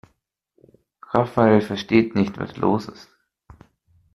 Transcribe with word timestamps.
Rafael 1.11 1.61
versteht 1.61 2.15
nicht, 2.15 2.39
was 2.39 2.57
los 2.57 2.87
ist. 2.87 3.11